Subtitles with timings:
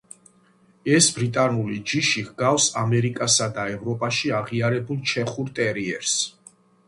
[0.93, 6.19] ეს ბრიტანული ჯიში ჰგავს ამერიკასა და ევროპაში აღიარებულ ჩეხურ ტერიერს.